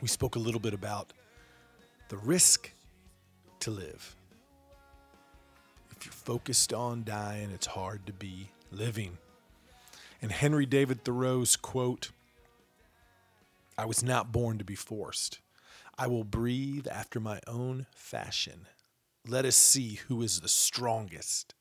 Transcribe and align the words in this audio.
we 0.00 0.08
spoke 0.08 0.36
a 0.36 0.40
little 0.40 0.60
bit 0.60 0.74
about 0.74 1.12
the 2.08 2.16
risk 2.16 2.70
to 3.60 3.70
live. 3.70 4.16
If 5.90 6.06
you're 6.06 6.12
focused 6.12 6.72
on 6.72 7.04
dying, 7.04 7.50
it's 7.50 7.66
hard 7.66 8.06
to 8.06 8.12
be 8.12 8.50
living. 8.70 9.18
And 10.22 10.30
Henry 10.30 10.66
David 10.66 11.04
Thoreau's 11.04 11.56
quote 11.56 12.10
I 13.76 13.84
was 13.84 14.02
not 14.02 14.32
born 14.32 14.58
to 14.58 14.64
be 14.64 14.74
forced. 14.74 15.38
I 15.96 16.06
will 16.08 16.24
breathe 16.24 16.86
after 16.88 17.20
my 17.20 17.40
own 17.46 17.86
fashion. 17.94 18.66
Let 19.26 19.44
us 19.44 19.56
see 19.56 20.00
who 20.08 20.22
is 20.22 20.40
the 20.40 20.48
strongest. 20.48 21.54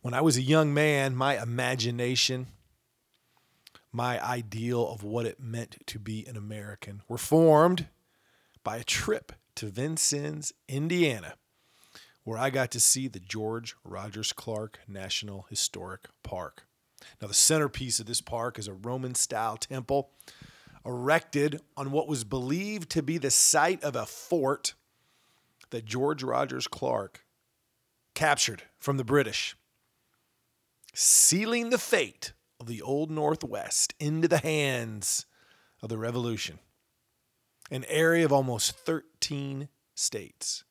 When 0.00 0.14
I 0.14 0.20
was 0.20 0.36
a 0.36 0.42
young 0.42 0.72
man, 0.74 1.14
my 1.14 1.40
imagination, 1.40 2.48
my 3.92 4.24
ideal 4.24 4.88
of 4.88 5.02
what 5.02 5.26
it 5.26 5.40
meant 5.40 5.76
to 5.86 5.98
be 5.98 6.26
an 6.26 6.36
American 6.36 7.02
were 7.08 7.18
formed 7.18 7.88
by 8.62 8.76
a 8.76 8.84
trip 8.84 9.32
to 9.56 9.66
Vincennes, 9.66 10.52
Indiana, 10.68 11.34
where 12.24 12.38
I 12.38 12.50
got 12.50 12.70
to 12.72 12.80
see 12.80 13.08
the 13.08 13.20
George 13.20 13.74
Rogers 13.84 14.32
Clark 14.32 14.80
National 14.86 15.46
Historic 15.50 16.08
Park. 16.22 16.66
Now, 17.20 17.28
the 17.28 17.34
centerpiece 17.34 17.98
of 17.98 18.06
this 18.06 18.20
park 18.20 18.58
is 18.58 18.68
a 18.68 18.74
Roman 18.74 19.14
style 19.14 19.56
temple 19.56 20.10
erected 20.84 21.60
on 21.76 21.90
what 21.90 22.08
was 22.08 22.24
believed 22.24 22.90
to 22.90 23.02
be 23.02 23.18
the 23.18 23.30
site 23.30 23.82
of 23.82 23.96
a 23.96 24.06
fort 24.06 24.74
that 25.70 25.84
George 25.84 26.22
Rogers 26.22 26.66
Clark 26.66 27.24
captured 28.14 28.62
from 28.78 28.96
the 28.96 29.04
British, 29.04 29.56
sealing 30.94 31.70
the 31.70 31.78
fate 31.78 32.32
of 32.60 32.66
the 32.66 32.82
Old 32.82 33.10
Northwest 33.10 33.94
into 33.98 34.28
the 34.28 34.38
hands 34.38 35.24
of 35.82 35.88
the 35.88 35.98
Revolution, 35.98 36.58
an 37.70 37.84
area 37.88 38.24
of 38.24 38.32
almost 38.32 38.72
13 38.72 39.68
states. 39.94 40.64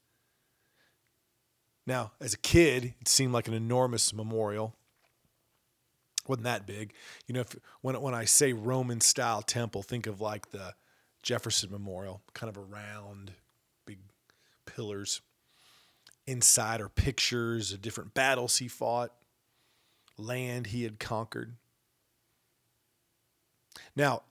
Now, 1.88 2.12
as 2.22 2.36
a 2.36 2.38
kid, 2.38 2.94
it 3.02 3.08
seemed 3.08 3.34
like 3.34 3.48
an 3.48 3.56
enormous 3.56 4.14
memorial. 4.14 4.76
Wasn't 6.28 6.44
that 6.44 6.68
big. 6.68 6.94
You 7.26 7.34
know, 7.34 7.42
if, 7.42 7.56
when, 7.82 8.00
when 8.00 8.14
I 8.14 8.26
say 8.26 8.54
Roman 8.54 9.02
style 9.02 9.42
temple, 9.42 9.82
think 9.82 10.06
of 10.06 10.22
like 10.22 10.52
the 10.52 10.76
Jefferson 11.24 11.72
Memorial, 11.72 12.22
kind 12.34 12.50
of 12.50 12.58
a 12.58 12.66
round, 12.66 13.32
big 13.88 13.98
pillars. 14.68 15.22
Inside 16.28 16.80
are 16.80 16.90
pictures 16.90 17.72
of 17.72 17.82
different 17.82 18.14
battles 18.14 18.58
he 18.58 18.68
fought, 18.68 19.12
land 20.16 20.68
he 20.68 20.84
had 20.84 21.00
conquered. 21.00 21.56
Now, 23.96 24.24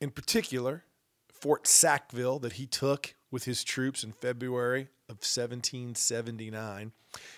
in 0.00 0.10
particular, 0.10 0.84
Fort 1.32 1.66
Sackville 1.66 2.38
that 2.40 2.54
he 2.54 2.66
took 2.66 3.14
with 3.30 3.44
his 3.44 3.64
troops 3.64 4.04
in 4.04 4.12
February 4.12 4.88
of 5.08 5.16
1779, 5.16 6.92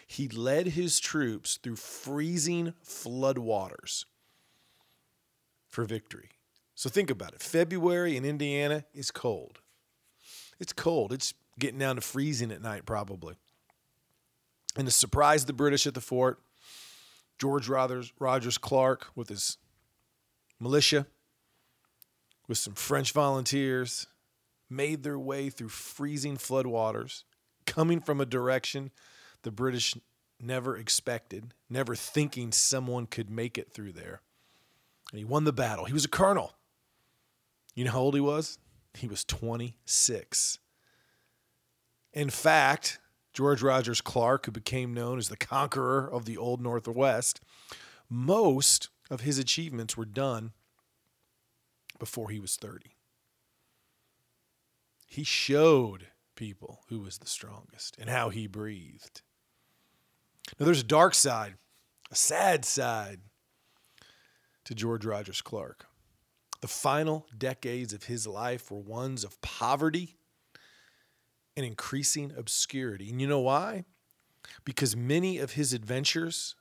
he 0.06 0.29
led 0.29 0.69
his 0.69 1.01
troops 1.01 1.59
through 1.62 1.77
freezing 1.77 2.75
floodwaters 2.85 4.05
for 5.69 5.85
victory. 5.85 6.31
So 6.75 6.91
think 6.91 7.11
about 7.11 7.33
it. 7.33 7.43
February 7.43 8.17
in 8.17 8.25
Indiana 8.25 8.85
is 8.95 9.11
cold. 9.11 9.61
It's 10.61 10.73
cold. 10.73 11.12
It's 11.12 11.35
getting 11.59 11.79
down 11.79 11.97
to 11.97 12.03
freezing 12.03 12.53
at 12.53 12.62
night, 12.62 12.85
probably. 12.87 13.35
And 14.77 14.87
to 14.87 14.93
surprise 14.93 15.47
the 15.47 15.53
British 15.53 15.87
at 15.87 15.95
the 15.95 16.01
fort, 16.01 16.39
George 17.39 17.69
Rogers, 17.69 18.12
Rogers 18.19 18.59
Clark 18.59 19.09
with 19.15 19.29
his 19.29 19.59
militia, 20.61 21.06
with 22.49 22.59
some 22.59 22.75
French 22.75 23.12
volunteers, 23.12 24.06
made 24.69 25.03
their 25.03 25.19
way 25.19 25.50
through 25.50 25.69
freezing 25.69 26.37
floodwaters, 26.37 27.25
coming 27.67 28.00
from 28.00 28.21
a 28.21 28.27
direction 28.27 28.91
the 29.43 29.50
British 29.50 29.94
never 30.41 30.77
expected, 30.77 31.55
never 31.71 31.94
thinking 31.94 32.53
someone 32.53 33.06
could 33.06 33.31
make 33.31 33.56
it 33.56 33.72
through 33.72 33.93
there. 33.93 34.21
And 35.12 35.19
he 35.19 35.25
won 35.25 35.44
the 35.44 35.53
battle. 35.53 35.84
He 35.84 35.93
was 35.93 36.05
a 36.05 36.09
colonel. 36.09 36.55
You 37.75 37.84
know 37.84 37.93
how 37.93 38.00
old 38.00 38.15
he 38.15 38.21
was? 38.21 38.59
He 38.94 39.06
was 39.06 39.25
26. 39.25 40.59
In 42.12 42.31
fact, 42.31 42.99
George 43.33 43.62
Rogers 43.62 44.00
Clark, 44.00 44.47
who 44.47 44.53
became 44.53 44.94
known 44.94 45.19
as 45.19 45.28
the 45.28 45.37
conqueror 45.37 46.11
of 46.11 46.25
the 46.25 46.38
Old 46.38 46.61
Northwest, 46.61 47.41
most 48.09 48.88
of 49.11 49.21
his 49.21 49.39
achievements 49.39 49.97
were 49.97 50.05
done 50.05 50.53
before 51.99 52.31
he 52.31 52.39
was 52.39 52.56
30. 52.56 52.97
He 55.06 55.25
showed 55.25 56.09
people 56.34 56.81
who 56.89 57.00
was 57.00 57.19
the 57.19 57.27
strongest 57.27 57.97
and 57.99 58.11
how 58.11 58.28
he 58.28 58.47
breathed. 58.47 59.22
Now, 60.59 60.67
there's 60.67 60.81
a 60.81 60.84
dark 60.84 61.15
side, 61.15 61.55
a 62.11 62.15
sad 62.15 62.65
side 62.65 63.21
to 64.65 64.75
George 64.75 65.05
Rogers 65.05 65.41
Clark. 65.41 65.87
The 66.61 66.69
final 66.69 67.27
decades 67.37 67.93
of 67.93 68.05
his 68.05 68.27
life 68.27 68.71
were 68.71 68.81
ones 68.81 69.25
of 69.25 69.41
poverty 69.41 70.17
and 71.56 71.65
increasing 71.65 72.33
obscurity. 72.37 73.11
And 73.11 73.21
you 73.21 73.27
know 73.27 73.41
why? 73.41 73.84
Because 74.65 74.97
many 74.97 75.38
of 75.38 75.53
his 75.53 75.73
adventures, 75.73 76.55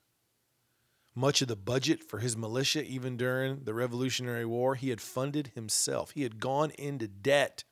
much 1.16 1.42
of 1.42 1.48
the 1.48 1.56
budget 1.56 2.04
for 2.04 2.20
his 2.20 2.36
militia, 2.36 2.84
even 2.84 3.16
during 3.16 3.64
the 3.64 3.74
Revolutionary 3.74 4.46
War, 4.46 4.76
he 4.76 4.90
had 4.90 5.00
funded 5.02 5.52
himself. 5.56 6.12
He 6.12 6.24
had 6.24 6.40
gone 6.40 6.72
into 6.72 7.08
debt 7.08 7.64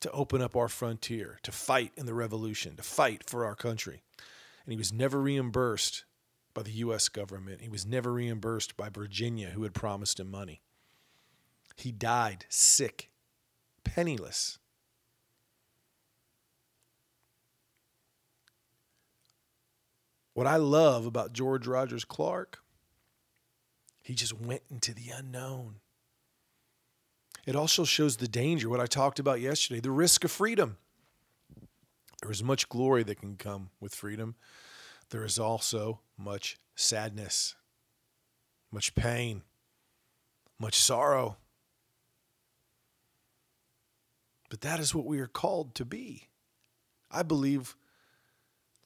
to 0.00 0.10
open 0.12 0.40
up 0.40 0.54
our 0.54 0.68
frontier, 0.68 1.38
to 1.42 1.52
fight 1.52 1.92
in 1.96 2.06
the 2.06 2.14
revolution, 2.14 2.76
to 2.76 2.82
fight 2.82 3.28
for 3.28 3.44
our 3.44 3.54
country. 3.54 4.02
And 4.64 4.72
he 4.72 4.78
was 4.78 4.92
never 4.92 5.20
reimbursed 5.20 6.04
by 6.54 6.62
the 6.62 6.72
U.S. 6.72 7.08
government. 7.08 7.62
He 7.62 7.68
was 7.68 7.86
never 7.86 8.12
reimbursed 8.12 8.76
by 8.76 8.88
Virginia, 8.88 9.50
who 9.50 9.62
had 9.62 9.74
promised 9.74 10.20
him 10.20 10.30
money. 10.30 10.60
He 11.76 11.92
died 11.92 12.46
sick, 12.48 13.10
penniless. 13.84 14.58
What 20.34 20.46
I 20.46 20.56
love 20.56 21.06
about 21.06 21.32
George 21.32 21.66
Rogers 21.66 22.04
Clark, 22.04 22.60
he 24.02 24.14
just 24.14 24.38
went 24.40 24.62
into 24.70 24.94
the 24.94 25.10
unknown. 25.10 25.76
It 27.46 27.56
also 27.56 27.84
shows 27.84 28.16
the 28.16 28.28
danger, 28.28 28.68
what 28.68 28.80
I 28.80 28.86
talked 28.86 29.18
about 29.18 29.40
yesterday, 29.40 29.80
the 29.80 29.90
risk 29.90 30.24
of 30.24 30.30
freedom. 30.30 30.76
There 32.22 32.30
is 32.30 32.42
much 32.42 32.68
glory 32.68 33.02
that 33.04 33.20
can 33.20 33.36
come 33.36 33.70
with 33.80 33.94
freedom. 33.94 34.34
There 35.08 35.24
is 35.24 35.38
also 35.38 36.00
much 36.16 36.58
sadness, 36.76 37.56
much 38.70 38.94
pain, 38.94 39.42
much 40.58 40.76
sorrow. 40.76 41.38
But 44.50 44.60
that 44.60 44.80
is 44.80 44.94
what 44.94 45.06
we 45.06 45.18
are 45.20 45.26
called 45.26 45.74
to 45.76 45.84
be. 45.84 46.28
I 47.10 47.22
believe 47.22 47.74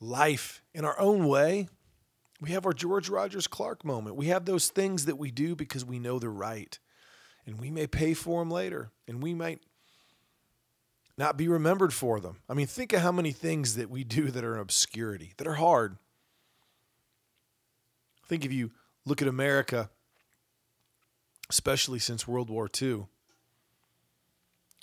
life 0.05 0.63
in 0.75 0.85
our 0.85 0.99
own 0.99 1.27
way. 1.27 1.69
We 2.41 2.51
have 2.51 2.67
our 2.67 2.73
George 2.73 3.09
Rogers 3.09 3.47
Clark 3.47 3.85
moment. 3.85 4.17
We 4.17 4.27
have 4.27 4.45
those 4.45 4.69
things 4.69 5.07
that 5.07 5.19
we 5.19 5.31
do 5.31 5.57
because 5.57 5.85
we 5.85 5.99
know 5.99 6.19
they're 6.19 6.31
right. 6.31 6.79
And 7.47 7.59
we 7.59 7.71
may 7.71 7.87
pay 7.87 8.15
for 8.15 8.41
them 8.41 8.51
later, 8.51 8.91
and 9.07 9.23
we 9.23 9.35
might 9.35 9.61
not 11.17 11.37
be 11.37 11.49
remembered 11.49 11.93
for 11.93 12.21
them. 12.21 12.39
I 12.49 12.55
mean, 12.55 12.67
think 12.67 12.93
of 12.93 13.01
how 13.01 13.13
many 13.13 13.33
things 13.33 13.77
that 13.77 13.91
we 13.91 14.03
do 14.03 14.31
that 14.31 14.45
are 14.45 14.55
in 14.55 14.61
obscurity, 14.61 15.33
that 15.37 15.47
are 15.47 15.55
hard. 15.55 15.97
I 18.25 18.27
think 18.27 18.45
if 18.45 18.53
you 18.53 18.73
look 19.05 19.23
at 19.23 19.29
America, 19.29 19.91
especially 21.51 21.99
since 21.99 22.27
World 22.27 22.51
War 22.51 22.67
II, 22.67 23.07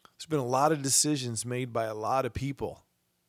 there's 0.03 0.27
been 0.29 0.39
a 0.39 0.45
lot 0.45 0.71
of 0.71 0.83
decisions 0.83 1.45
made 1.45 1.73
by 1.73 1.85
a 1.85 1.95
lot 1.95 2.25
of 2.25 2.33
people 2.33 2.83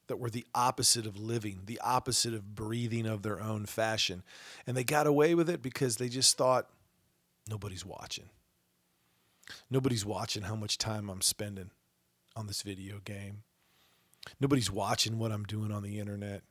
that 0.09 0.19
were 0.19 0.31
the 0.31 0.47
opposite 0.55 1.07
of 1.07 1.19
living, 1.19 1.63
the 1.67 1.81
opposite 1.81 2.35
of 2.35 2.55
breathing 2.55 3.07
of 3.07 3.23
their 3.23 3.41
own 3.41 3.67
fashion. 3.67 4.23
And 4.67 4.77
they 4.77 4.85
got 4.85 5.07
away 5.07 5.35
with 5.35 5.49
it 5.49 5.63
because 5.63 5.97
they 5.97 6.09
just 6.09 6.37
thought 6.37 6.69
nobody's 7.49 7.87
watching. 7.87 8.29
Nobody's 9.71 10.05
watching 10.05 10.43
how 10.45 10.57
much 10.57 10.79
time 10.79 11.09
I'm 11.09 11.21
spending 11.21 11.71
on 12.37 12.47
this 12.47 12.63
video 12.63 13.01
game. 13.05 13.43
Nobody's 14.41 14.71
watching 14.71 15.19
what 15.19 15.33
I'm 15.33 15.45
doing 15.45 15.73
on 15.73 15.83
the 15.83 15.99
internet. 15.99 16.43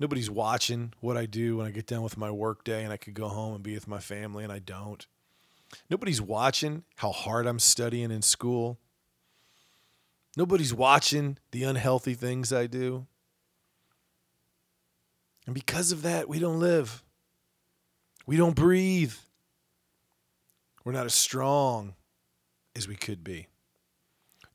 Nobody's 0.00 0.30
watching 0.30 0.92
what 1.00 1.16
I 1.16 1.26
do 1.26 1.56
when 1.56 1.66
I 1.66 1.70
get 1.70 1.86
done 1.86 2.02
with 2.02 2.16
my 2.16 2.30
workday 2.30 2.84
and 2.84 2.92
I 2.92 2.96
could 2.96 3.14
go 3.14 3.28
home 3.28 3.54
and 3.54 3.62
be 3.62 3.74
with 3.74 3.88
my 3.88 3.98
family 3.98 4.44
and 4.44 4.52
I 4.52 4.60
don't. 4.60 5.06
Nobody's 5.90 6.22
watching 6.22 6.84
how 6.96 7.10
hard 7.10 7.46
I'm 7.46 7.58
studying 7.58 8.10
in 8.10 8.22
school. 8.22 8.78
Nobody's 10.36 10.74
watching 10.74 11.38
the 11.50 11.64
unhealthy 11.64 12.14
things 12.14 12.52
I 12.52 12.66
do. 12.66 13.06
And 15.46 15.54
because 15.54 15.92
of 15.92 16.02
that, 16.02 16.28
we 16.28 16.38
don't 16.38 16.60
live. 16.60 17.02
We 18.26 18.36
don't 18.36 18.54
breathe. 18.54 19.14
We're 20.84 20.92
not 20.92 21.06
as 21.06 21.14
strong 21.14 21.94
as 22.76 22.86
we 22.86 22.96
could 22.96 23.24
be. 23.24 23.48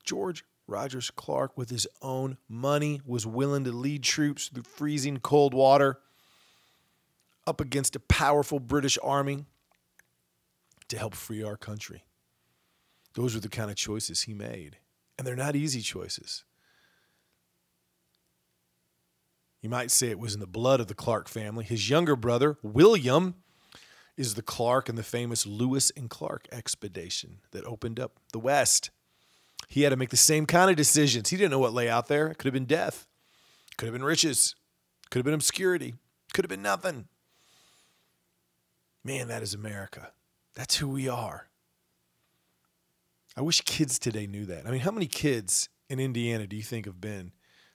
George 0.03 0.43
Rogers 0.67 1.11
Clark, 1.11 1.57
with 1.57 1.69
his 1.69 1.87
own 2.01 2.37
money, 2.47 3.01
was 3.05 3.25
willing 3.25 3.63
to 3.63 3.71
lead 3.71 4.03
troops 4.03 4.47
through 4.47 4.63
freezing 4.63 5.17
cold 5.17 5.53
water 5.53 5.99
up 7.45 7.59
against 7.59 7.95
a 7.95 7.99
powerful 7.99 8.59
British 8.59 8.97
army 9.03 9.45
to 10.87 10.97
help 10.97 11.15
free 11.15 11.43
our 11.43 11.57
country. 11.57 12.05
Those 13.15 13.35
were 13.35 13.41
the 13.41 13.49
kind 13.49 13.69
of 13.69 13.75
choices 13.75 14.21
he 14.21 14.33
made. 14.33 14.77
And 15.17 15.27
they're 15.27 15.35
not 15.35 15.55
easy 15.55 15.81
choices. 15.81 16.43
You 19.61 19.69
might 19.69 19.91
say 19.91 20.09
it 20.09 20.19
was 20.19 20.33
in 20.33 20.41
the 20.41 20.47
blood 20.47 20.79
of 20.81 20.87
the 20.87 20.93
Clark 20.93 21.29
family. 21.29 21.63
His 21.63 21.89
younger 21.89 22.15
brother, 22.15 22.57
William, 22.61 23.35
is 24.17 24.33
the 24.35 24.41
Clark 24.41 24.89
in 24.89 24.95
the 24.95 25.03
famous 25.03 25.45
Lewis 25.45 25.91
and 25.95 26.09
Clark 26.09 26.47
expedition 26.51 27.39
that 27.51 27.63
opened 27.65 27.99
up 27.99 28.19
the 28.33 28.39
West. 28.39 28.91
He 29.69 29.83
had 29.83 29.89
to 29.89 29.95
make 29.95 30.09
the 30.09 30.17
same 30.17 30.45
kind 30.45 30.69
of 30.69 30.75
decisions. 30.75 31.29
He 31.29 31.37
didn't 31.37 31.51
know 31.51 31.59
what 31.59 31.73
lay 31.73 31.89
out 31.89 32.07
there. 32.07 32.27
It 32.27 32.37
could 32.37 32.45
have 32.45 32.53
been 32.53 32.65
death, 32.65 33.07
could 33.77 33.85
have 33.85 33.93
been 33.93 34.03
riches, 34.03 34.55
could 35.09 35.19
have 35.19 35.25
been 35.25 35.33
obscurity, 35.33 35.95
could 36.33 36.43
have 36.43 36.49
been 36.49 36.61
nothing. 36.61 37.07
Man, 39.03 39.29
that 39.29 39.43
is 39.43 39.53
America. 39.53 40.11
That's 40.55 40.75
who 40.75 40.89
we 40.89 41.07
are. 41.07 41.47
I 43.35 43.41
wish 43.41 43.61
kids 43.61 43.97
today 43.97 44.27
knew 44.27 44.45
that. 44.45 44.67
I 44.67 44.71
mean, 44.71 44.81
how 44.81 44.91
many 44.91 45.07
kids 45.07 45.69
in 45.89 45.99
Indiana 45.99 46.45
do 46.45 46.55
you 46.55 46.63
think 46.63 46.85
have 46.85 47.01
been 47.01 47.31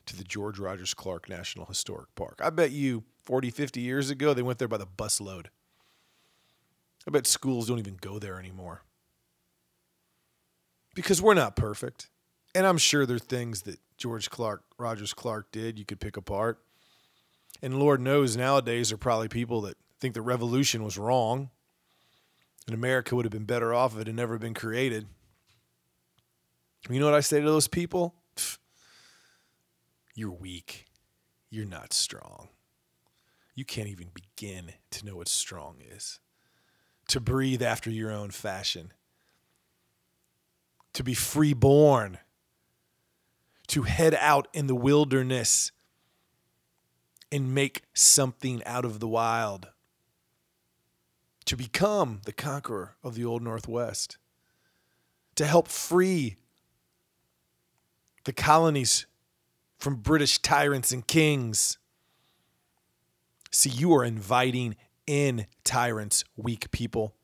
to 0.07 0.17
the 0.17 0.25
George 0.25 0.59
Rogers 0.59 0.95
Clark 0.95 1.29
National 1.29 1.67
Historic 1.67 2.15
Park? 2.15 2.41
I 2.43 2.51
bet 2.51 2.71
you 2.71 3.05
40, 3.25 3.51
50 3.51 3.81
years 3.81 4.11
ago, 4.11 4.35
they 4.35 4.43
went 4.43 4.59
there 4.59 4.69
by 4.69 4.79
the 4.79 4.87
busload. 4.87 5.47
I 7.07 7.11
bet 7.11 7.27
schools 7.27 7.69
don't 7.69 7.79
even 7.79 7.97
go 8.01 8.19
there 8.19 8.39
anymore 8.39 8.83
because 10.95 11.23
we're 11.23 11.35
not 11.35 11.57
perfect. 11.57 12.11
And 12.55 12.67
I'm 12.67 12.79
sure 12.79 13.07
there 13.07 13.17
are 13.17 13.21
things 13.21 13.63
that 13.63 13.79
George 13.97 14.31
Clark, 14.31 14.63
Rogers 14.79 15.15
Clark 15.15 15.53
did 15.53 15.79
you 15.79 15.85
could 15.85 16.01
pick 16.01 16.17
apart. 16.17 16.59
And 17.63 17.79
Lord 17.79 18.01
knows 18.01 18.37
nowadays 18.37 18.89
there 18.89 18.95
are 18.95 18.99
probably 18.99 19.29
people 19.29 19.61
that 19.63 19.77
think 20.01 20.15
the 20.15 20.23
revolution 20.23 20.85
was 20.85 20.99
wrong 20.99 21.51
and 22.67 22.75
America 22.75 23.17
would 23.17 23.25
have 23.25 23.33
been 23.33 23.45
better 23.45 23.73
off 23.73 23.95
if 23.95 24.01
it 24.01 24.07
had 24.07 24.17
never 24.17 24.39
been 24.39 24.55
created. 24.55 25.07
You 26.89 27.01
know 27.01 27.07
what 27.07 27.15
I 27.15 27.21
say 27.21 27.41
to 27.41 27.47
those 27.47 27.69
people? 27.69 28.15
You're 30.15 30.33
weak. 30.33 30.87
You're 31.51 31.67
not 31.67 31.93
strong. 31.93 32.49
You 33.55 33.65
can't 33.65 33.89
even 33.89 34.09
begin 34.15 34.73
to 34.91 35.07
know 35.07 35.17
what 35.17 35.29
strong 35.29 35.77
is. 35.81 36.21
To 37.09 37.21
breathe 37.21 37.63
after 37.63 37.91
your 37.91 38.11
own 38.11 38.31
fashion 38.31 38.93
to 40.99 41.05
be 41.05 41.15
freeborn, 41.15 42.19
to 43.69 43.83
head 43.83 44.17
out 44.21 44.49
in 44.53 44.67
the 44.67 44.75
wilderness 44.75 45.71
and 47.31 47.55
make 47.55 47.83
something 47.95 48.65
out 48.65 48.85
of 48.85 48.99
the 48.99 49.07
wild, 49.07 49.69
to 51.45 51.57
become 51.57 52.21
the 52.25 52.33
conqueror 52.33 52.97
of 53.05 53.15
the 53.15 53.25
Old 53.25 53.43
Northwest, 53.43 54.19
to 55.37 55.47
help 55.47 55.69
free 55.69 56.37
the 58.29 58.33
colonies 58.35 59.07
from 59.79 59.97
British 59.97 60.39
tyrants 60.41 60.93
and 60.93 61.07
kings. 61.07 61.79
See, 63.51 63.71
you 63.71 63.95
are 63.95 64.05
inviting 64.05 64.77
in 65.07 65.47
tyrants, 65.65 66.25
weak 66.37 66.71
people, 66.71 67.15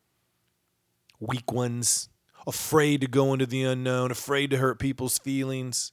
weak 1.21 1.53
ones 1.53 2.09
afraid 2.47 3.03
to 3.03 3.07
go 3.07 3.35
into 3.35 3.45
the 3.45 3.65
unknown, 3.65 4.13
afraid 4.13 4.49
to 4.53 4.57
hurt 4.57 4.79
people's 4.79 5.19
feelings, 5.19 5.93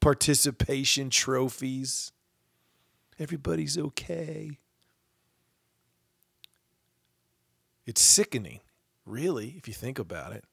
participation 0.00 1.08
trophies. 1.08 2.12
Everybody's 3.18 3.78
okay. 3.78 4.58
It's 7.86 8.02
sickening, 8.02 8.60
really, 9.06 9.54
if 9.56 9.66
you 9.66 9.72
think 9.72 9.98
about 9.98 10.34
it, 10.34 10.44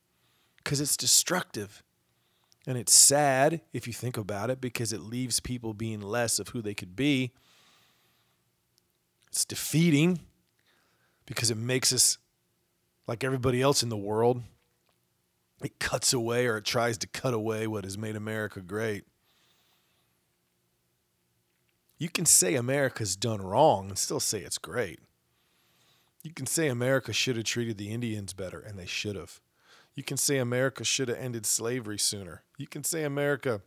because 0.64 0.80
it's 0.80 0.96
destructive. 0.96 1.84
And 2.68 2.78
it's 2.78 2.94
sad 2.94 3.62
if 3.74 3.88
you 3.88 3.94
think 3.94 4.18
about 4.18 4.50
it 4.50 4.62
because 4.62 4.94
it 4.94 5.02
leaves 5.02 5.40
people 5.40 5.74
being 5.74 6.02
less 6.02 6.38
of 6.38 6.50
who 6.50 6.62
they 6.62 6.76
could 6.76 6.96
be. 6.96 7.32
It's 9.30 9.46
defeating 9.46 10.20
because 11.26 11.50
it 11.50 11.58
makes 11.58 11.92
us 11.92 12.18
like 13.08 13.24
everybody 13.24 13.62
else 13.62 13.82
in 13.82 13.90
the 13.90 13.98
world 13.98 14.44
it 15.64 15.80
cuts 15.80 16.14
away 16.14 16.48
or 16.48 16.58
it 16.58 16.66
tries 16.66 16.98
to 17.00 17.08
cut 17.08 17.34
away 17.34 17.68
what 17.68 17.84
has 17.84 17.98
made 17.98 18.16
America 18.16 18.62
great. 18.62 19.06
You 21.98 22.10
can 22.10 22.26
say 22.26 22.56
America's 22.56 23.16
done 23.16 23.42
wrong 23.42 23.90
and 23.90 23.98
still 23.98 24.20
say 24.20 24.40
it's 24.40 24.58
great. 24.58 25.00
You 26.24 26.34
can 26.34 26.48
say 26.48 26.68
America 26.68 27.14
should 27.14 27.36
have 27.36 27.46
treated 27.46 27.78
the 27.78 27.92
Indians 27.92 28.34
better, 28.34 28.60
and 28.60 28.78
they 28.78 28.86
should 28.86 29.16
have. 29.16 29.40
You 29.96 30.04
can 30.04 30.18
say 30.18 30.38
America 30.38 30.84
should 30.84 31.10
have 31.10 31.18
ended 31.18 31.46
slavery 31.46 32.00
sooner. 32.00 32.44
You 32.58 32.68
can 32.68 32.84
say 32.84 33.04
America 33.04 33.62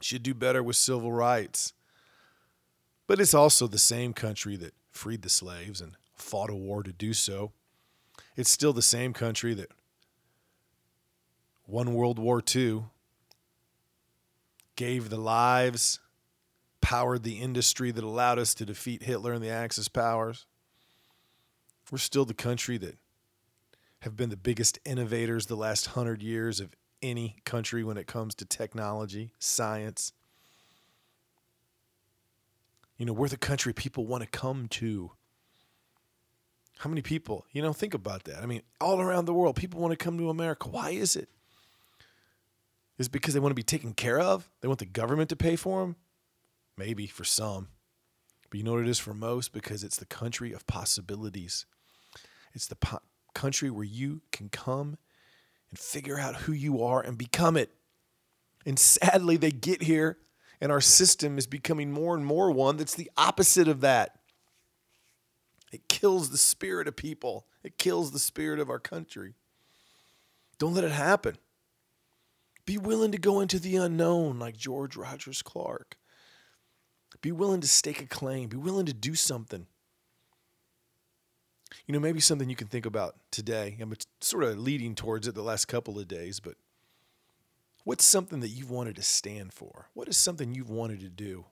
should 0.00 0.22
do 0.22 0.34
better 0.34 0.62
with 0.62 0.76
civil 0.76 1.12
rights. 1.12 1.72
But 3.06 3.20
it's 3.20 3.34
also 3.34 3.66
the 3.66 3.78
same 3.78 4.12
country 4.12 4.56
that 4.56 4.74
freed 4.92 5.22
the 5.22 5.30
slaves 5.30 5.80
and 5.80 5.96
fought 6.14 6.50
a 6.50 6.54
war 6.54 6.82
to 6.82 6.92
do 6.92 7.12
so. 7.14 7.52
It's 8.36 8.50
still 8.50 8.72
the 8.72 8.82
same 8.82 9.12
country 9.12 9.54
that 9.54 9.70
won 11.66 11.94
World 11.94 12.18
War 12.18 12.42
II, 12.54 12.84
gave 14.76 15.10
the 15.10 15.18
lives, 15.18 15.98
powered 16.80 17.24
the 17.24 17.40
industry 17.40 17.90
that 17.90 18.04
allowed 18.04 18.38
us 18.38 18.54
to 18.54 18.64
defeat 18.64 19.02
Hitler 19.02 19.32
and 19.32 19.42
the 19.42 19.50
Axis 19.50 19.88
powers. 19.88 20.46
We're 21.90 21.98
still 21.98 22.24
the 22.24 22.34
country 22.34 22.78
that 22.78 22.96
have 24.00 24.16
been 24.16 24.30
the 24.30 24.36
biggest 24.36 24.78
innovators 24.84 25.46
the 25.46 25.56
last 25.56 25.88
hundred 25.88 26.22
years 26.22 26.60
of 26.60 26.74
any 27.02 27.36
country 27.44 27.82
when 27.82 27.96
it 27.96 28.06
comes 28.06 28.34
to 28.36 28.44
technology, 28.44 29.32
science. 29.38 30.12
You 32.96 33.06
know, 33.06 33.12
we're 33.12 33.28
the 33.28 33.36
country 33.36 33.72
people 33.72 34.06
want 34.06 34.22
to 34.24 34.28
come 34.28 34.68
to. 34.68 35.12
How 36.78 36.88
many 36.88 37.02
people, 37.02 37.44
you 37.52 37.60
know, 37.60 37.72
think 37.72 37.94
about 37.94 38.24
that. 38.24 38.42
I 38.42 38.46
mean, 38.46 38.62
all 38.80 39.00
around 39.00 39.24
the 39.24 39.34
world, 39.34 39.56
people 39.56 39.80
want 39.80 39.90
to 39.92 39.96
come 39.96 40.16
to 40.18 40.30
America. 40.30 40.68
Why 40.68 40.90
is 40.90 41.16
it? 41.16 41.28
Is 42.98 43.08
because 43.08 43.34
they 43.34 43.40
want 43.40 43.50
to 43.50 43.56
be 43.56 43.62
taken 43.62 43.94
care 43.94 44.20
of? 44.20 44.48
They 44.60 44.68
want 44.68 44.78
the 44.78 44.86
government 44.86 45.28
to 45.30 45.36
pay 45.36 45.56
for 45.56 45.80
them? 45.80 45.96
Maybe 46.76 47.06
for 47.06 47.24
some. 47.24 47.68
But 48.50 48.58
you 48.58 48.64
know 48.64 48.72
what 48.74 48.82
it 48.82 48.88
is 48.88 48.98
for 48.98 49.14
most? 49.14 49.52
Because 49.52 49.84
it's 49.84 49.96
the 49.96 50.06
country 50.06 50.52
of 50.52 50.66
possibilities. 50.66 51.66
It's 52.54 52.66
the 52.66 52.76
po- 52.76 53.02
country 53.34 53.70
where 53.70 53.84
you 53.84 54.22
can 54.32 54.48
come 54.48 54.98
and 55.70 55.78
figure 55.78 56.18
out 56.18 56.36
who 56.36 56.52
you 56.52 56.82
are 56.82 57.00
and 57.00 57.18
become 57.18 57.56
it. 57.56 57.70
And 58.66 58.78
sadly, 58.78 59.36
they 59.36 59.50
get 59.50 59.82
here, 59.82 60.18
and 60.60 60.72
our 60.72 60.80
system 60.80 61.38
is 61.38 61.46
becoming 61.46 61.92
more 61.92 62.14
and 62.14 62.24
more 62.24 62.50
one 62.50 62.76
that's 62.76 62.94
the 62.94 63.10
opposite 63.16 63.68
of 63.68 63.80
that. 63.82 64.18
It 65.72 65.88
kills 65.88 66.30
the 66.30 66.38
spirit 66.38 66.88
of 66.88 66.96
people, 66.96 67.46
it 67.62 67.78
kills 67.78 68.12
the 68.12 68.18
spirit 68.18 68.60
of 68.60 68.70
our 68.70 68.78
country. 68.78 69.34
Don't 70.58 70.74
let 70.74 70.84
it 70.84 70.90
happen. 70.90 71.36
Be 72.66 72.78
willing 72.78 73.12
to 73.12 73.18
go 73.18 73.40
into 73.40 73.58
the 73.58 73.76
unknown 73.76 74.38
like 74.38 74.56
George 74.56 74.96
Rogers 74.96 75.40
Clark. 75.40 75.96
Be 77.22 77.32
willing 77.32 77.60
to 77.60 77.68
stake 77.68 78.02
a 78.02 78.06
claim. 78.06 78.48
Be 78.48 78.56
willing 78.56 78.86
to 78.86 78.92
do 78.92 79.14
something. 79.14 79.66
You 81.86 81.92
know, 81.92 82.00
maybe 82.00 82.20
something 82.20 82.48
you 82.48 82.56
can 82.56 82.68
think 82.68 82.86
about 82.86 83.16
today. 83.30 83.76
I'm 83.80 83.94
sort 84.20 84.44
of 84.44 84.58
leading 84.58 84.94
towards 84.94 85.26
it 85.26 85.34
the 85.34 85.42
last 85.42 85.66
couple 85.66 85.98
of 85.98 86.08
days, 86.08 86.40
but 86.40 86.54
what's 87.84 88.04
something 88.04 88.40
that 88.40 88.48
you've 88.48 88.70
wanted 88.70 88.96
to 88.96 89.02
stand 89.02 89.52
for? 89.52 89.88
What 89.94 90.08
is 90.08 90.16
something 90.16 90.54
you've 90.54 90.70
wanted 90.70 91.00
to 91.00 91.08
do, 91.08 91.46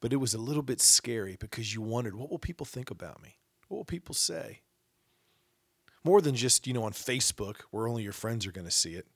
but 0.00 0.12
it 0.12 0.16
was 0.16 0.34
a 0.34 0.38
little 0.38 0.62
bit 0.62 0.80
scary 0.80 1.36
because 1.38 1.74
you 1.74 1.82
wondered, 1.82 2.14
what 2.14 2.30
will 2.30 2.38
people 2.38 2.66
think 2.66 2.90
about 2.90 3.22
me? 3.22 3.36
What 3.68 3.78
will 3.78 3.84
people 3.84 4.14
say? 4.14 4.60
more 6.04 6.20
than 6.20 6.34
just, 6.34 6.66
you 6.66 6.72
know, 6.72 6.84
on 6.84 6.92
Facebook 6.92 7.56
where 7.70 7.86
only 7.86 8.02
your 8.02 8.12
friends 8.12 8.46
are 8.46 8.52
going 8.52 8.66
to 8.66 8.72
see 8.72 8.94
it. 8.94 9.06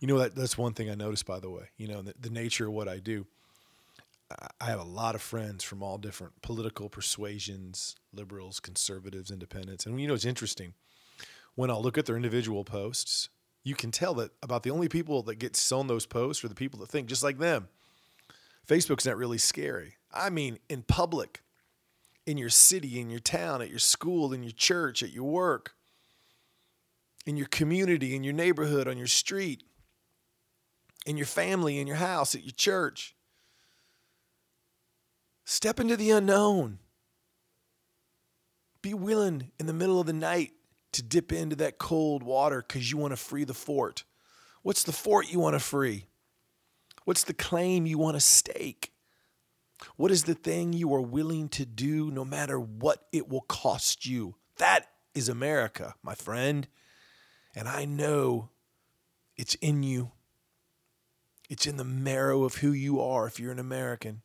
You 0.00 0.08
know, 0.08 0.18
that 0.18 0.34
that's 0.34 0.58
one 0.58 0.72
thing 0.72 0.90
I 0.90 0.94
noticed, 0.94 1.26
by 1.26 1.40
the 1.40 1.50
way, 1.50 1.70
you 1.76 1.88
know, 1.88 2.02
the, 2.02 2.14
the 2.18 2.30
nature 2.30 2.68
of 2.68 2.72
what 2.72 2.88
I 2.88 2.98
do. 2.98 3.26
I 4.60 4.66
have 4.66 4.80
a 4.80 4.84
lot 4.84 5.14
of 5.14 5.22
friends 5.22 5.62
from 5.62 5.82
all 5.82 5.98
different 5.98 6.42
political 6.42 6.88
persuasions, 6.88 7.96
liberals, 8.12 8.60
conservatives, 8.60 9.30
independents. 9.30 9.86
And 9.86 10.00
you 10.00 10.08
know, 10.08 10.14
it's 10.14 10.24
interesting. 10.24 10.74
When 11.54 11.70
I'll 11.70 11.82
look 11.82 11.98
at 11.98 12.06
their 12.06 12.16
individual 12.16 12.64
posts, 12.64 13.28
you 13.62 13.74
can 13.74 13.90
tell 13.90 14.14
that 14.14 14.32
about 14.42 14.62
the 14.62 14.70
only 14.70 14.88
people 14.88 15.22
that 15.24 15.36
get 15.36 15.56
shown 15.56 15.86
those 15.86 16.06
posts 16.06 16.44
are 16.44 16.48
the 16.48 16.54
people 16.54 16.80
that 16.80 16.88
think 16.88 17.08
just 17.08 17.22
like 17.22 17.38
them. 17.38 17.68
Facebook's 18.66 19.06
not 19.06 19.16
really 19.16 19.38
scary. 19.38 19.94
I 20.12 20.30
mean, 20.30 20.58
in 20.68 20.82
public, 20.82 21.42
in 22.26 22.38
your 22.38 22.50
city, 22.50 22.98
in 23.00 23.10
your 23.10 23.20
town, 23.20 23.62
at 23.62 23.70
your 23.70 23.78
school, 23.78 24.32
in 24.32 24.42
your 24.42 24.52
church, 24.52 25.02
at 25.02 25.12
your 25.12 25.24
work, 25.24 25.74
in 27.26 27.36
your 27.36 27.46
community, 27.46 28.14
in 28.14 28.24
your 28.24 28.32
neighborhood, 28.32 28.88
on 28.88 28.98
your 28.98 29.06
street, 29.06 29.62
in 31.06 31.16
your 31.16 31.26
family, 31.26 31.78
in 31.78 31.86
your 31.86 31.96
house, 31.96 32.34
at 32.34 32.42
your 32.42 32.52
church. 32.52 33.14
Step 35.44 35.78
into 35.78 35.96
the 35.96 36.10
unknown. 36.10 36.78
Be 38.82 38.94
willing 38.94 39.50
in 39.58 39.66
the 39.66 39.72
middle 39.72 40.00
of 40.00 40.06
the 40.06 40.12
night 40.12 40.52
to 40.92 41.02
dip 41.02 41.32
into 41.32 41.56
that 41.56 41.78
cold 41.78 42.22
water 42.22 42.64
because 42.66 42.90
you 42.90 42.96
want 42.96 43.12
to 43.12 43.16
free 43.16 43.44
the 43.44 43.54
fort. 43.54 44.04
What's 44.62 44.82
the 44.82 44.92
fort 44.92 45.30
you 45.30 45.38
want 45.38 45.54
to 45.54 45.60
free? 45.60 46.06
What's 47.04 47.24
the 47.24 47.34
claim 47.34 47.86
you 47.86 47.98
want 47.98 48.16
to 48.16 48.20
stake? 48.20 48.92
What 49.96 50.10
is 50.10 50.24
the 50.24 50.34
thing 50.34 50.72
you 50.72 50.94
are 50.94 51.02
willing 51.02 51.48
to 51.50 51.66
do 51.66 52.10
no 52.10 52.24
matter 52.24 52.58
what 52.58 53.06
it 53.12 53.28
will 53.28 53.42
cost 53.42 54.06
you? 54.06 54.36
That 54.56 54.86
is 55.14 55.28
America, 55.28 55.94
my 56.02 56.14
friend. 56.14 56.66
And 57.54 57.68
I 57.68 57.84
know 57.84 58.50
it's 59.36 59.54
in 59.56 59.82
you. 59.82 60.12
It's 61.50 61.66
in 61.66 61.76
the 61.76 61.84
marrow 61.84 62.44
of 62.44 62.56
who 62.56 62.72
you 62.72 63.00
are 63.00 63.26
if 63.26 63.38
you're 63.38 63.52
an 63.52 63.58
American. 63.58 64.22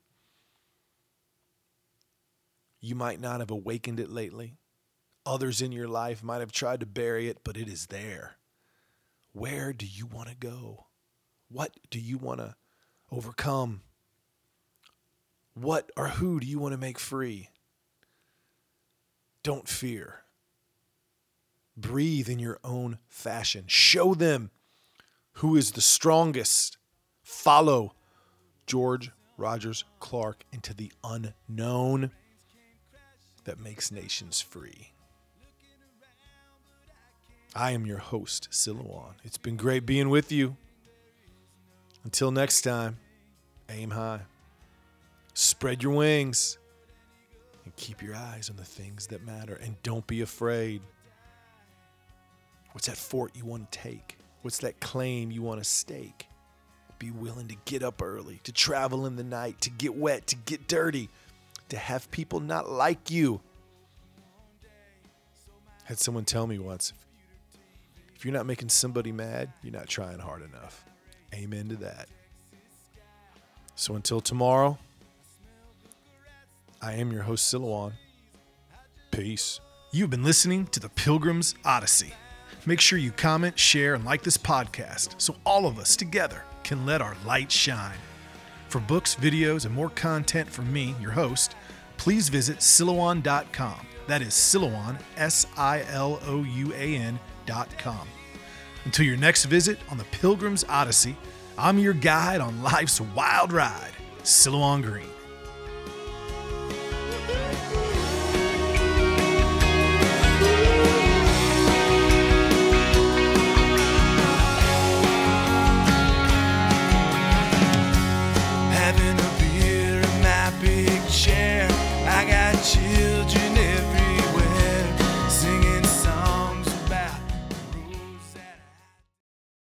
You 2.81 2.95
might 2.95 3.19
not 3.19 3.39
have 3.39 3.51
awakened 3.51 3.99
it 3.99 4.09
lately. 4.09 4.57
Others 5.25 5.61
in 5.61 5.71
your 5.71 5.87
life 5.87 6.23
might 6.23 6.39
have 6.39 6.51
tried 6.51 6.79
to 6.79 6.85
bury 6.85 7.27
it, 7.27 7.39
but 7.43 7.57
it 7.57 7.67
is 7.67 7.87
there. 7.87 8.37
Where 9.33 9.73
do 9.73 9.85
you 9.85 10.05
want 10.05 10.29
to 10.29 10.35
go? 10.35 10.85
What 11.49 11.75
do 11.89 11.99
you 11.99 12.17
want 12.17 12.39
to 12.39 12.55
overcome? 13.11 13.81
What 15.53 15.91
or 15.97 16.07
who 16.07 16.39
do 16.39 16.47
you 16.47 16.59
want 16.59 16.73
to 16.73 16.79
make 16.79 16.99
free? 16.99 17.49
Don't 19.43 19.67
fear. 19.67 20.21
Breathe 21.75 22.29
in 22.29 22.39
your 22.39 22.59
own 22.63 22.99
fashion. 23.07 23.65
Show 23.67 24.13
them 24.13 24.51
who 25.33 25.55
is 25.55 25.71
the 25.71 25.81
strongest. 25.81 26.77
Follow 27.23 27.93
George 28.65 29.11
Rogers 29.37 29.85
Clark 29.99 30.43
into 30.51 30.73
the 30.73 30.91
unknown 31.03 32.11
that 33.45 33.59
makes 33.59 33.91
nations 33.91 34.41
free. 34.41 34.91
I 37.55 37.71
am 37.71 37.85
your 37.85 37.97
host, 37.97 38.49
Silouan. 38.51 39.13
It's 39.23 39.37
been 39.37 39.57
great 39.57 39.85
being 39.85 40.09
with 40.09 40.31
you. 40.31 40.55
Until 42.03 42.31
next 42.31 42.61
time, 42.61 42.97
aim 43.69 43.91
high, 43.91 44.21
spread 45.33 45.83
your 45.83 45.93
wings, 45.93 46.57
and 47.65 47.75
keep 47.75 48.01
your 48.01 48.15
eyes 48.15 48.49
on 48.49 48.55
the 48.55 48.63
things 48.63 49.07
that 49.07 49.25
matter. 49.25 49.55
And 49.55 49.81
don't 49.83 50.05
be 50.07 50.21
afraid. 50.21 50.81
What's 52.71 52.87
that 52.87 52.97
fort 52.97 53.35
you 53.35 53.45
want 53.45 53.71
to 53.71 53.79
take? 53.79 54.17
What's 54.41 54.59
that 54.59 54.79
claim 54.79 55.31
you 55.31 55.41
want 55.41 55.61
to 55.61 55.69
stake? 55.69 56.27
Be 56.99 57.11
willing 57.11 57.47
to 57.47 57.55
get 57.65 57.81
up 57.81 58.01
early, 58.01 58.39
to 58.43 58.51
travel 58.51 59.05
in 59.05 59.15
the 59.15 59.23
night, 59.23 59.61
to 59.61 59.69
get 59.69 59.95
wet, 59.95 60.27
to 60.27 60.35
get 60.35 60.67
dirty, 60.67 61.09
to 61.69 61.77
have 61.77 62.09
people 62.11 62.39
not 62.39 62.69
like 62.69 63.09
you. 63.09 63.41
Had 65.83 65.99
someone 65.99 66.25
tell 66.25 66.45
me 66.45 66.59
once 66.59 66.93
if 68.19 68.25
you're 68.25 68.33
not 68.33 68.45
making 68.45 68.67
somebody 68.67 69.13
mad, 69.13 69.53
you're 69.63 69.71
not 69.71 69.87
trying 69.87 70.19
hard 70.19 70.41
enough. 70.41 70.83
Amen 71.33 71.69
to 71.69 71.77
that. 71.77 72.09
So 73.75 73.95
until 73.95 74.19
tomorrow, 74.19 74.77
I 76.81 76.95
am 76.95 77.13
your 77.13 77.23
host, 77.23 77.53
Silouan. 77.53 77.93
Peace. 79.11 79.61
You've 79.93 80.09
been 80.09 80.23
listening 80.23 80.67
to 80.67 80.81
the 80.81 80.89
Pilgrim's 80.89 81.55
Odyssey. 81.63 82.13
Make 82.65 82.81
sure 82.81 82.99
you 82.99 83.11
comment, 83.11 83.57
share, 83.57 83.95
and 83.95 84.03
like 84.03 84.21
this 84.21 84.37
podcast 84.37 85.15
so 85.17 85.35
all 85.45 85.65
of 85.65 85.79
us 85.79 85.95
together 85.95 86.43
can 86.63 86.85
let 86.85 87.01
our 87.01 87.15
light 87.25 87.49
shine. 87.49 87.97
For 88.67 88.81
books, 88.81 89.15
videos, 89.15 89.65
and 89.65 89.73
more 89.73 89.89
content 89.91 90.49
from 90.49 90.71
me, 90.73 90.93
your 91.01 91.11
host, 91.11 91.55
please 91.99 92.29
visit 92.29 92.57
Silouan.com. 92.57 93.85
That 94.07 94.23
is 94.23 94.29
Silouan, 94.29 94.99
S 95.17 95.45
I 95.55 95.83
L 95.89 96.19
O 96.25 96.43
U 96.43 96.73
A 96.73 96.95
N.com. 96.95 98.07
Until 98.85 99.05
your 99.05 99.17
next 99.17 99.45
visit 99.45 99.77
on 99.91 99.99
the 99.99 100.05
Pilgrim's 100.05 100.63
Odyssey, 100.67 101.15
I'm 101.57 101.77
your 101.77 101.93
guide 101.93 102.41
on 102.41 102.63
life's 102.63 102.99
wild 102.99 103.51
ride, 103.53 103.91
Silouan 104.23 104.81
Green. 104.81 105.18